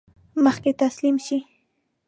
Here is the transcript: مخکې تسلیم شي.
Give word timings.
مخکې 0.43 0.71
تسلیم 0.81 1.15
شي. 1.25 1.37